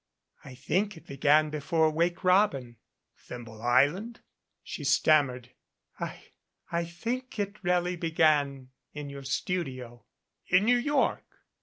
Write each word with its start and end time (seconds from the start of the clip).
"I 0.43 0.55
think 0.55 0.97
it 0.97 1.05
began 1.05 1.51
before 1.51 1.91
'Wake 1.91 2.23
Robin'?" 2.23 2.77
"Thimble 3.15 3.61
Island?" 3.61 4.21
She 4.63 4.83
stammered. 4.83 5.51
"I 5.99 6.23
I 6.71 6.85
think 6.85 7.37
it 7.37 7.63
really 7.63 7.95
began 7.97 8.69
in 8.93 9.11
your 9.11 9.21
studio." 9.21 10.05
"In 10.47 10.65
New 10.65 10.77
York?" 10.79 11.23